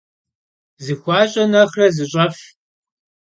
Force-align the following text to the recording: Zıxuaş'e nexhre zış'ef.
Zıxuaş'e 0.83 1.43
nexhre 1.51 1.87
zış'ef. 1.95 2.37